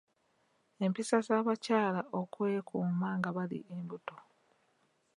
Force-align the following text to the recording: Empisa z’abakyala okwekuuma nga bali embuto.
Empisa 0.85 1.17
z’abakyala 1.27 2.01
okwekuuma 2.19 3.09
nga 3.17 3.29
bali 3.35 3.59
embuto. 3.75 4.15